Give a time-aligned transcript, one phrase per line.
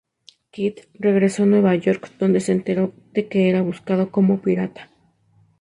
[0.49, 4.89] Kidd regresó a Nueva York donde se enteró de que era buscado como pirata.